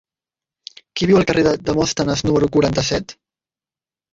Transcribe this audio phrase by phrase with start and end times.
[1.01, 3.17] Qui viu al carrer de Demòstenes número quaranta-set?